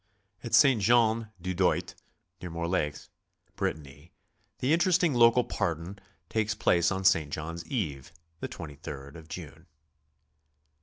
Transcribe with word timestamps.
At 0.43 0.55
St. 0.55 0.81
Jean 0.81 1.29
du 1.39 1.53
Doigt, 1.53 1.93
near 2.41 2.49
Morlaix, 2.49 3.07
Brittany, 3.55 4.11
the 4.57 4.73
interesting 4.73 5.13
local 5.13 5.43
Pardon 5.43 5.99
takes 6.27 6.55
place 6.55 6.91
on 6.91 7.05
St. 7.05 7.31
John 7.31 7.53
s 7.53 7.63
Eve, 7.67 8.11
the 8.39 8.49
23rd 8.49 9.13
of 9.15 9.27
June. 9.27 9.67